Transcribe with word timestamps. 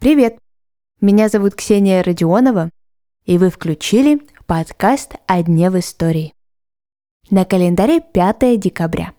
Привет! 0.00 0.38
Меня 1.00 1.28
зовут 1.28 1.54
Ксения 1.54 2.02
Родионова, 2.02 2.70
и 3.24 3.38
вы 3.38 3.50
включили 3.50 4.20
подкаст 4.46 5.14
«О 5.26 5.40
дне 5.44 5.70
в 5.70 5.78
истории». 5.78 6.34
На 7.30 7.44
календаре 7.44 8.00
5 8.00 8.58
декабря. 8.58 9.12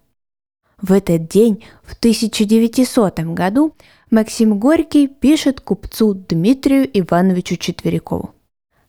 В 0.81 0.91
этот 0.91 1.29
день, 1.29 1.63
в 1.83 1.93
1900 1.93 3.19
году, 3.33 3.73
Максим 4.11 4.59
Горький 4.59 5.07
пишет 5.07 5.61
купцу 5.61 6.15
Дмитрию 6.15 6.85
Ивановичу 6.99 7.55
Четверикову. 7.55 8.35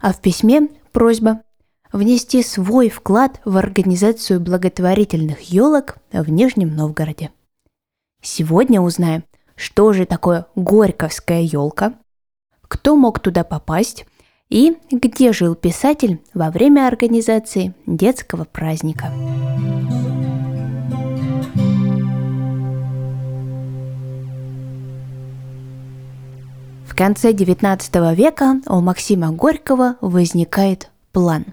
А 0.00 0.12
в 0.12 0.20
письме 0.20 0.66
просьба 0.91 1.43
внести 1.93 2.43
свой 2.43 2.88
вклад 2.88 3.41
в 3.45 3.56
организацию 3.56 4.41
благотворительных 4.41 5.43
елок 5.43 5.98
в 6.11 6.29
Нижнем 6.29 6.75
Новгороде. 6.75 7.30
Сегодня 8.25 8.80
узнаем, 8.80 9.22
что 9.54 9.93
же 9.93 10.06
такое 10.06 10.46
Горьковская 10.56 11.42
елка, 11.42 11.92
кто 12.62 12.97
мог 12.97 13.20
туда 13.20 13.45
попасть 13.45 14.06
и 14.48 14.78
где 14.91 15.34
жил 15.34 15.55
писатель 15.55 16.23
во 16.33 16.50
время 16.50 16.88
организации 16.88 17.74
детского 17.87 18.45
праздника. 18.45 19.12
В 26.86 26.97
конце 26.97 27.33
XIX 27.33 28.14
века 28.14 28.62
у 28.66 28.80
Максима 28.80 29.33
Горького 29.33 29.97
возникает 30.00 30.91
план. 31.12 31.45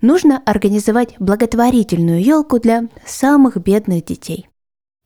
Нужно 0.00 0.42
организовать 0.46 1.16
благотворительную 1.18 2.24
елку 2.24 2.58
для 2.58 2.88
самых 3.04 3.58
бедных 3.58 4.06
детей 4.06 4.49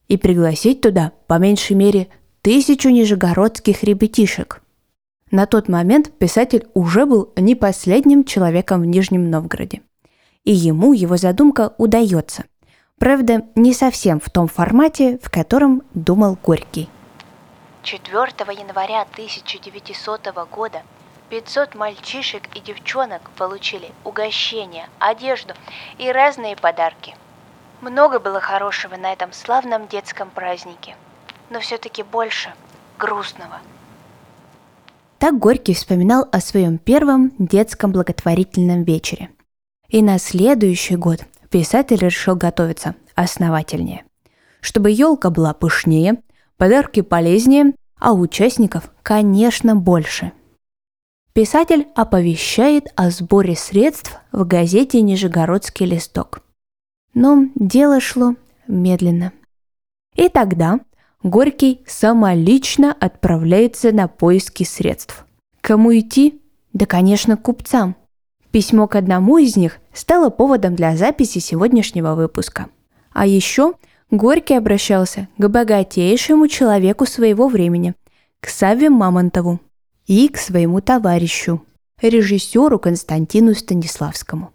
и 0.09 0.17
пригласить 0.17 0.81
туда 0.81 1.13
по 1.27 1.39
меньшей 1.39 1.77
мере 1.77 2.09
тысячу 2.43 2.91
нижегородских 2.91 3.83
ребятишек. 3.85 4.63
На 5.31 5.47
тот 5.47 5.69
момент 5.69 6.13
писатель 6.19 6.67
уже 6.75 7.07
был 7.07 7.33
не 7.37 7.55
последним 7.55 8.25
человеком 8.25 8.83
в 8.83 8.87
Нижнем 8.87 9.31
Новгороде. 9.31 9.83
И 10.45 10.53
ему 10.53 10.93
его 10.93 11.17
задумка 11.17 11.75
удается. 11.79 12.45
Правда, 12.99 13.45
не 13.55 13.73
совсем 13.73 14.21
в 14.21 14.31
том 14.31 14.47
формате, 14.47 15.19
в 15.23 15.31
котором 15.31 15.83
думал 15.95 16.39
Горький. 16.41 16.89
4 17.83 18.15
января 18.53 19.03
1900 19.03 20.29
года 20.53 20.83
500 21.31 21.75
мальчишек 21.75 22.43
и 22.55 22.61
девчонок 22.61 23.31
получили 23.37 23.91
угощения, 24.05 24.89
одежду 24.99 25.55
и 25.99 26.13
разные 26.13 26.57
подарки– 26.57 27.15
много 27.81 28.19
было 28.19 28.41
хорошего 28.41 28.97
на 28.97 29.13
этом 29.13 29.33
славном 29.33 29.89
детском 29.89 30.31
празднике, 30.31 30.97
но 31.51 31.61
все-таки 31.61 32.03
больше 32.03 32.53
грустного. 32.99 33.61
Так 35.19 35.39
Горький 35.39 35.75
вспоминал 35.75 36.29
о 36.33 36.41
своем 36.41 36.79
первом 36.79 37.33
детском 37.39 37.93
благотворительном 37.93 38.83
вечере. 38.85 39.31
И 39.89 40.03
на 40.03 40.19
следующий 40.19 40.97
год 40.97 41.21
писатель 41.51 41.99
решил 41.99 42.37
готовиться 42.37 42.95
основательнее. 43.15 44.05
Чтобы 44.61 44.91
елка 44.91 45.31
была 45.31 45.55
пышнее, 45.55 46.23
подарки 46.57 47.01
полезнее, 47.01 47.75
а 47.99 48.13
участников, 48.13 48.91
конечно, 49.03 49.77
больше. 49.77 50.33
Писатель 51.33 51.89
оповещает 51.97 52.87
о 52.95 53.11
сборе 53.11 53.57
средств 53.57 54.19
в 54.31 54.47
газете 54.47 55.01
«Нижегородский 55.01 55.85
листок». 55.85 56.44
Но 57.15 57.47
дело 57.55 58.01
шло 58.01 58.35
медленно. 58.67 59.33
И 60.17 60.29
тогда 60.29 60.81
Горький 61.23 61.81
самолично 61.87 62.93
отправляется 62.93 63.93
на 63.93 64.09
поиски 64.09 64.63
средств. 64.65 65.25
Кому 65.63 65.97
идти? 65.97 66.43
Да, 66.75 66.85
конечно, 66.85 67.39
купцам. 67.39 67.97
Письмо 68.51 68.87
к 68.87 68.95
одному 68.95 69.39
из 69.39 69.57
них 69.57 69.79
стало 69.95 70.29
поводом 70.29 70.77
для 70.77 70.97
записи 70.97 71.39
сегодняшнего 71.39 72.15
выпуска. 72.15 72.67
А 73.13 73.27
еще 73.27 73.75
Горький 74.11 74.55
обращался 74.55 75.29
к 75.39 75.49
богатейшему 75.49 76.47
человеку 76.47 77.07
своего 77.07 77.49
времени, 77.49 77.95
к 78.41 78.49
Саве 78.49 78.91
Мамонтову 78.91 79.61
и 80.07 80.29
к 80.29 80.37
своему 80.37 80.81
товарищу, 80.81 81.65
режиссеру 82.03 82.79
Константину 82.79 83.55
Станиславскому. 83.55 84.54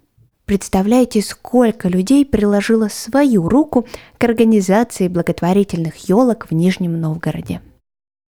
Представляете, 0.49 1.21
сколько 1.21 1.89
людей 1.89 2.25
приложило 2.25 2.87
свою 2.87 3.47
руку 3.47 3.85
к 4.17 4.23
организации 4.23 5.07
благотворительных 5.07 6.09
елок 6.09 6.47
в 6.49 6.55
Нижнем 6.55 6.99
Новгороде. 6.99 7.61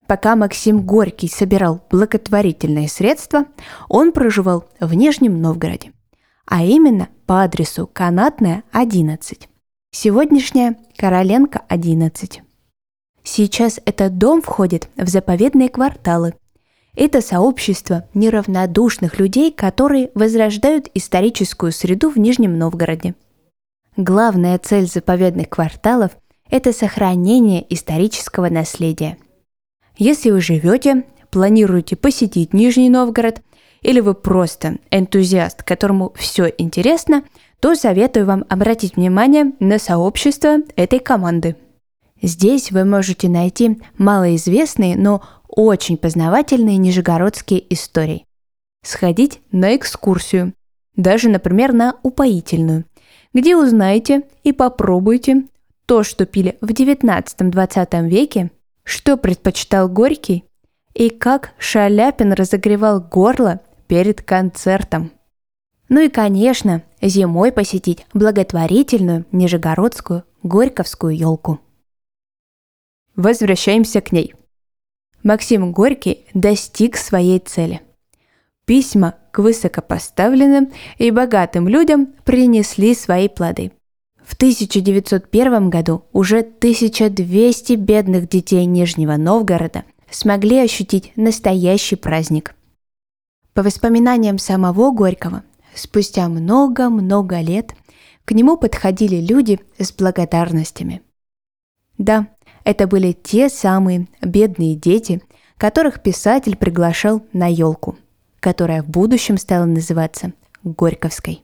Пока 0.06 0.36
Максим 0.36 0.86
Горький 0.86 1.28
собирал 1.28 1.82
благотворительные 1.90 2.88
средства, 2.90 3.46
он 3.90 4.12
проживал 4.12 4.66
в 4.80 4.94
Нижнем 4.94 5.42
Новгороде, 5.42 5.94
а 6.46 6.64
именно 6.64 7.10
по 7.26 7.42
адресу 7.42 7.90
Канатная, 7.92 8.62
11. 8.72 9.50
Сегодняшняя 9.90 10.78
Короленко, 10.98 11.64
11. 11.70 12.44
Сейчас 13.24 13.80
этот 13.84 14.20
дом 14.20 14.44
входит 14.44 14.90
в 14.96 15.08
заповедные 15.08 15.70
кварталы, 15.70 16.36
это 16.96 17.22
сообщество 17.22 18.08
неравнодушных 18.14 19.20
людей, 19.20 19.52
которые 19.52 20.12
возрождают 20.14 20.90
историческую 20.94 21.72
среду 21.72 22.10
в 22.10 22.18
Нижнем 22.18 22.58
Новгороде. 22.58 23.16
Главная 23.98 24.58
цель 24.58 24.88
заповедных 24.88 25.50
кварталов– 25.50 26.12
это 26.50 26.74
сохранение 26.74 27.66
исторического 27.74 28.50
наследия. 28.50 29.18
Если 29.98 30.32
вы 30.32 30.42
живете, 30.42 31.06
планируете 31.30 31.96
посетить 31.96 32.54
Нижний 32.54 32.90
Новгород, 32.90 33.42
или 33.82 34.00
вы 34.00 34.14
просто 34.14 34.78
энтузиаст, 34.92 35.64
которому 35.64 36.14
все 36.16 36.54
интересно, 36.58 37.24
то 37.60 37.76
советую 37.76 38.26
вам 38.26 38.46
обратить 38.50 38.96
внимание 38.96 39.54
на 39.60 39.80
сообщество 39.80 40.58
этой 40.76 41.00
команды. 41.00 41.56
Здесь 42.22 42.72
вы 42.72 42.86
можете 42.86 43.28
найти 43.30 43.82
малоизвестные, 43.98 44.96
но 44.96 45.24
очень 45.52 45.98
познавательные 45.98 46.78
нижегородские 46.78 47.72
истории. 47.74 48.26
Сходить 48.84 49.42
на 49.52 49.76
экскурсию, 49.76 50.54
даже, 50.96 51.30
например, 51.30 51.74
на 51.74 52.00
упоительную, 52.04 52.86
где 53.34 53.56
узнаете 53.56 54.24
и 54.44 54.52
попробуйте 54.54 55.44
то, 55.86 56.04
что 56.04 56.26
пили 56.26 56.58
в 56.62 56.72
19-20 56.72 58.08
веке, 58.08 58.52
что 58.84 59.18
предпочитал 59.18 59.88
Горький 59.88 60.46
и 60.94 61.10
как 61.10 61.52
Шаляпин 61.58 62.34
разогревал 62.34 63.02
горло 63.02 63.62
перед 63.88 64.22
концертом. 64.22 65.12
Ну 65.90 66.00
и, 66.00 66.10
конечно, 66.10 66.84
зимой 67.02 67.52
посетить 67.52 68.06
благотворительную 68.14 69.26
Нижегородскую 69.32 70.24
Горьковскую 70.44 71.16
елку. 71.16 71.60
Возвращаемся 73.16 74.02
к 74.02 74.12
ней– 74.12 74.34
Максим 75.24 75.72
Горький 75.72 76.26
достиг 76.34 76.98
своей 76.98 77.40
цели. 77.40 77.82
Письма 78.66 79.16
к 79.32 79.40
высокопоставленным 79.40 80.72
и 80.98 81.12
богатым 81.12 81.68
людям 81.68 82.14
принесли 82.26 82.96
свои 82.96 83.28
плоды. 83.28 83.72
В 84.24 84.36
1901 84.36 85.70
году 85.70 86.06
уже 86.14 86.40
1200 86.40 87.74
бедных 87.74 88.30
детей 88.30 88.66
Нижнего 88.66 89.18
Новгорода 89.18 89.84
смогли 90.10 90.60
ощутить 90.60 91.12
настоящий 91.16 91.96
праздник. 91.96 92.56
По 93.54 93.64
воспоминаниям 93.64 94.38
самого 94.38 94.92
Горького, 94.92 95.44
спустя 95.76 96.28
много-много 96.30 97.42
лет 97.42 97.76
к 98.26 98.32
нему 98.32 98.58
подходили 98.58 99.18
люди 99.18 99.60
с 99.78 99.92
благодарностями. 99.92 101.02
Да, 101.98 102.28
это 102.64 102.88
были 102.88 103.12
те 103.12 103.50
самые 103.50 104.08
бедные 104.22 104.76
дети, 104.76 105.22
которых 105.58 106.02
писатель 106.02 106.58
приглашал 106.58 107.24
на 107.34 107.48
елку, 107.48 107.98
которая 108.40 108.84
в 108.84 108.90
будущем 108.90 109.38
стала 109.38 109.66
называться 109.66 110.34
Горьковской. 110.64 111.44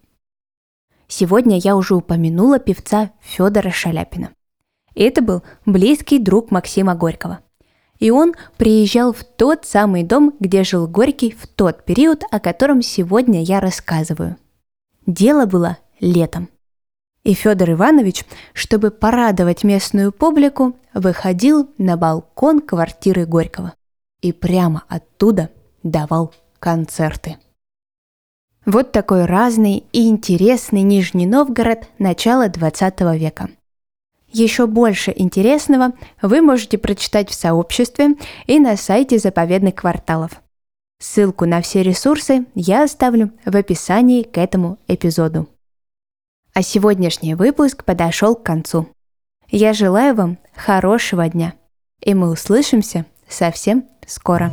Сегодня 1.08 1.58
я 1.58 1.76
уже 1.76 1.96
упомянула 1.96 2.60
певца 2.60 3.12
Федора 3.22 3.72
Шаляпина. 3.72 4.32
Это 4.94 5.22
был 5.22 5.44
близкий 5.66 6.20
друг 6.20 6.52
Максима 6.52 6.96
Горького. 6.96 7.40
И 8.00 8.12
он 8.12 8.34
приезжал 8.58 9.14
в 9.14 9.24
тот 9.24 9.66
самый 9.66 10.04
дом, 10.04 10.36
где 10.40 10.64
жил 10.64 10.88
Горький 10.88 11.32
в 11.32 11.48
тот 11.48 11.84
период, 11.86 12.24
о 12.30 12.40
котором 12.40 12.82
сегодня 12.82 13.42
я 13.42 13.60
рассказываю. 13.60 14.38
Дело 15.06 15.46
было 15.46 15.78
летом– 16.00 16.50
и 17.28 17.34
Федор 17.34 17.72
Иванович, 17.72 18.24
чтобы 18.54 18.90
порадовать 18.90 19.66
местную 19.66 20.14
публику, 20.14 20.78
выходил 20.94 21.70
на 21.78 21.98
балкон 21.98 22.62
квартиры 22.62 23.26
Горького 23.26 23.74
и 24.22 24.32
прямо 24.32 24.86
оттуда 24.88 25.50
давал 25.84 26.34
концерты. 26.60 27.36
Вот 28.66 28.94
такой 28.94 29.26
разный 29.26 29.84
и 29.92 30.08
интересный 30.08 30.84
Нижний 30.84 31.28
Новгород 31.28 31.90
начала 32.00 32.48
20 32.48 33.02
века. 33.20 33.50
Еще 34.32 34.66
больше 34.66 35.14
интересного 35.14 35.92
вы 36.22 36.42
можете 36.42 36.78
прочитать 36.78 37.30
в 37.30 37.34
сообществе 37.36 38.16
и 38.46 38.58
на 38.58 38.78
сайте 38.78 39.20
заповедных 39.20 39.76
кварталов. 39.76 40.32
Ссылку 41.00 41.46
на 41.46 41.62
все 41.62 41.84
ресурсы 41.84 42.46
я 42.56 42.86
оставлю 42.86 43.32
в 43.44 43.54
описании 43.54 44.24
к 44.24 44.38
этому 44.38 44.80
эпизоду. 44.88 45.50
А 46.58 46.64
сегодняшний 46.64 47.36
выпуск 47.36 47.84
подошел 47.84 48.34
к 48.34 48.42
концу. 48.42 48.88
Я 49.48 49.74
желаю 49.74 50.16
вам 50.16 50.40
хорошего 50.56 51.30
дня, 51.30 51.54
и 52.02 52.16
мы 52.16 52.32
услышимся 52.32 53.06
совсем 53.30 53.86
скоро. 54.08 54.52